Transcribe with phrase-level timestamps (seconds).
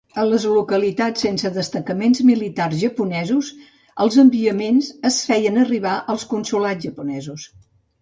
[0.21, 3.53] A les localitats sense destacaments militars japonesos,
[4.07, 7.51] els enviaments es feien arribar als consolats japonesos.